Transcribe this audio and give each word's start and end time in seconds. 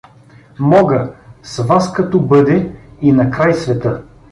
Мога, 0.59 1.13
с 1.43 1.63
вас 1.63 1.93
като 1.93 2.19
бъде, 2.19 2.71
и 3.01 3.11
накрай 3.11 3.53
света. 3.53 4.03